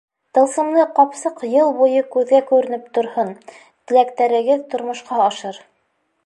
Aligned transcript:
Тылсымлы 0.35 0.85
ҡапсыҡ 0.99 1.43
йыл 1.49 1.69
буйы 1.81 2.01
күҙгә 2.15 2.39
күренеп 2.53 2.87
торһон, 2.97 3.29
теләктәрегеҙ 3.53 4.65
тормошҡа 4.73 5.23
ашыр. 5.29 5.63